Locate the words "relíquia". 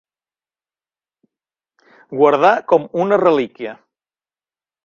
3.27-3.79